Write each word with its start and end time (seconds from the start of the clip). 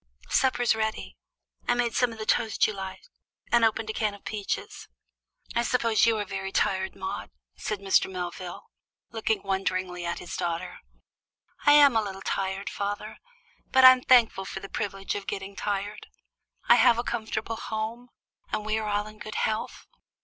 Supper's 0.31 0.73
ready. 0.73 1.15
I've 1.67 1.77
made 1.77 1.93
some 1.93 2.11
of 2.11 2.17
the 2.17 2.25
toast 2.25 2.65
you 2.65 2.73
like 2.73 3.03
and 3.51 3.63
opened 3.63 3.87
a 3.91 3.93
can 3.93 4.15
of 4.15 4.25
peaches. 4.25 4.87
"I 5.53 5.61
suppose 5.61 6.07
you 6.07 6.17
are 6.17 6.25
very 6.25 6.51
tired, 6.51 6.95
Maude," 6.95 7.29
said 7.55 7.77
Mr. 7.77 8.11
Melvin, 8.11 8.61
looking 9.11 9.43
wonderingly 9.43 10.03
at 10.03 10.17
his 10.17 10.35
daughter. 10.35 10.79
"I'm 11.67 11.95
a 11.95 12.01
little 12.01 12.23
tired, 12.23 12.67
father, 12.71 13.19
but 13.71 13.85
I'm 13.85 14.01
thankful 14.01 14.45
for 14.45 14.59
the 14.59 14.69
privilege 14.69 15.13
of 15.13 15.27
getting 15.27 15.55
tired. 15.55 16.07
I 16.67 16.77
have 16.77 16.97
a 16.97 17.03
comfortable 17.03 17.57
home, 17.57 18.09
and 18.51 18.65
we 18.65 18.79
are 18.79 18.89
all 18.89 19.05
in 19.05 19.19
good 19.19 19.35
health. 19.35 19.85